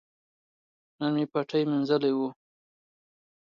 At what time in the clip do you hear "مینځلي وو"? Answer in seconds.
1.69-2.27